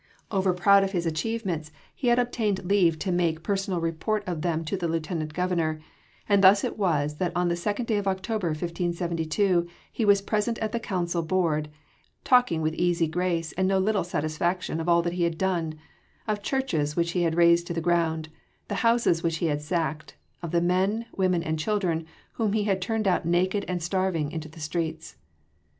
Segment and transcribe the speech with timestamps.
[0.31, 4.75] Overproud of his achievements he had obtained leave to make personal report of them to
[4.75, 5.79] the Lieutenant Governor,
[6.27, 10.57] and thus it was that on this 2nd day of October, 1572, he was present
[10.57, 11.69] at the council board,
[12.23, 15.75] talking with easy grace and no little satisfaction of all that he had done:
[16.27, 18.27] of the churches which he had razed to the ground,
[18.69, 22.81] the houses which he had sacked, of the men, women and children whom he had
[22.81, 25.17] turned out naked and starving into the streets.